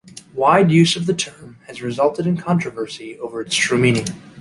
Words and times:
Wide 0.33 0.71
use 0.71 0.95
of 0.95 1.05
the 1.05 1.13
term 1.13 1.59
has 1.67 1.83
resulted 1.83 2.25
in 2.25 2.35
controversy 2.35 3.19
over 3.19 3.39
its 3.39 3.55
true 3.55 3.77
meaning. 3.77 4.07